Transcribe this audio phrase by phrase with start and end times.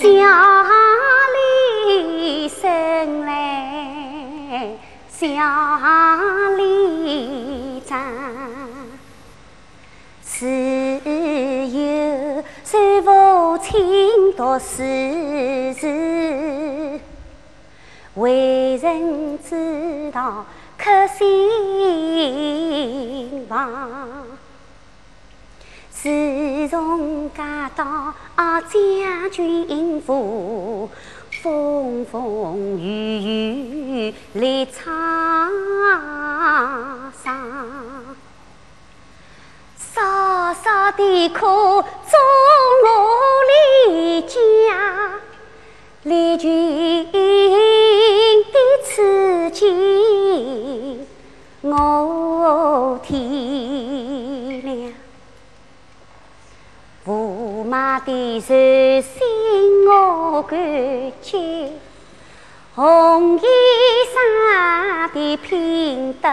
[0.00, 0.08] 乡
[1.34, 4.70] 里生来，
[5.10, 8.00] 乡里长，
[10.22, 15.76] 自幼随父亲读诗，
[18.14, 20.46] 为人知道
[20.78, 21.26] 可心
[23.46, 24.39] 旁。
[26.02, 30.88] 自从嫁到将军府。
[31.42, 35.48] 风风雨雨来沧
[37.22, 37.34] 桑，
[39.78, 42.18] 少少的苦中
[42.84, 42.88] 我
[43.48, 44.34] 离家，
[46.02, 47.16] 离群的
[48.84, 51.06] 此情
[51.62, 53.39] 我体
[58.04, 58.54] 的寿
[59.00, 60.58] 星我感
[61.20, 61.72] 激，
[62.74, 63.42] 红衣
[64.12, 66.28] 裳的品德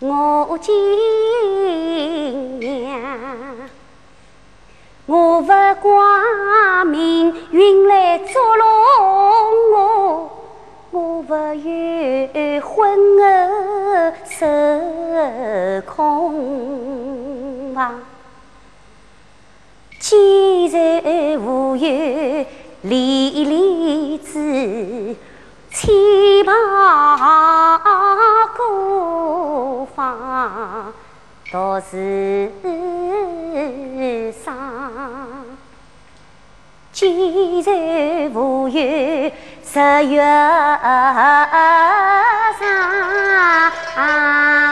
[0.00, 0.74] 我敬
[2.60, 3.00] 仰。
[5.06, 8.66] 我不怪命运来捉弄
[9.72, 10.30] 我，
[10.90, 13.24] 我不愿婚后
[14.28, 14.46] 受
[15.86, 18.00] 空房。
[24.64, 25.20] 离子，
[25.70, 25.92] 千
[26.46, 26.52] 把
[28.56, 30.92] 孤芳
[31.50, 32.50] 独自
[34.42, 34.54] 伤。
[36.92, 39.32] 既然无有
[39.64, 40.22] 十月
[43.94, 44.63] 长。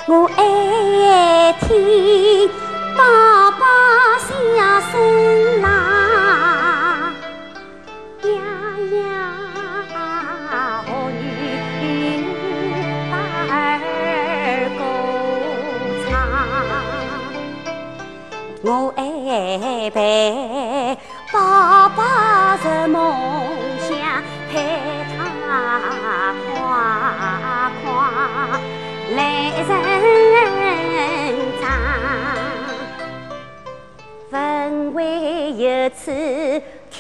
[0.09, 2.51] 我爱听
[2.97, 3.65] 爸爸
[4.19, 4.31] 相
[4.91, 5.58] 声
[18.61, 20.99] 我爱陪
[21.33, 23.15] 把把着梦
[23.79, 23.97] 想，
[24.53, 24.55] 盼
[25.17, 25.19] 他
[26.45, 26.57] 快
[27.83, 27.87] 快
[29.15, 29.19] 来
[29.65, 29.71] 成
[31.61, 31.63] 长，
[34.29, 34.33] 分
[34.93, 36.05] 外有趣，
[36.91, 36.99] 天。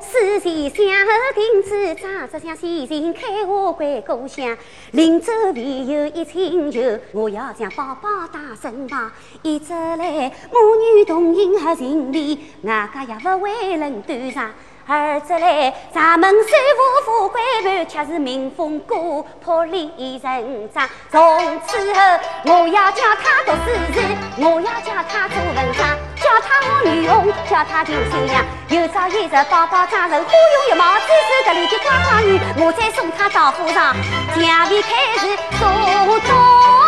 [0.00, 4.56] 四前相后定此账只想先生开我归故乡
[4.92, 6.80] 临走唯有一请求
[7.12, 9.10] 我要将宝宝带身旁
[9.42, 10.58] 一直来母
[10.96, 14.50] 女同行合情理外家也不会论断肠
[14.86, 19.90] 二则来咱们虽无富贵盘，却是民风古朴里
[20.22, 20.86] 人长。
[21.10, 22.00] 从此后，
[22.44, 24.00] 我要教他读书时，
[24.36, 28.44] 我要教他做文章，教他学女红，教他听新娘。
[28.68, 33.94] 有朝一日宝宝长成，花容月貌，最是得力的花花女，我再送他到府上，
[34.36, 36.83] 家里开始做中。